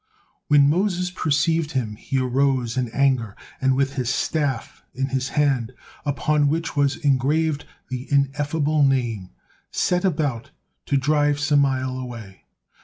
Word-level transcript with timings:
When 0.47 0.67
Moses 0.67 1.11
perceived 1.11 1.73
him 1.73 1.95
he 1.95 2.17
arose 2.17 2.75
in 2.75 2.89
anger, 2.89 3.35
and 3.61 3.75
with 3.75 3.93
his 3.97 4.09
staff 4.09 4.83
in 4.95 5.09
his 5.09 5.29
hand, 5.37 5.73
upon 6.07 6.47
which 6.47 6.75
was 6.75 6.95
engraved 6.97 7.65
the 7.89 8.11
Ineffable 8.11 8.81
Name, 8.81 9.29
set 9.69 10.03
about 10.03 10.49
to 10.87 10.97
drive 10.97 11.39
Samael 11.39 11.99
away. 11.99 12.45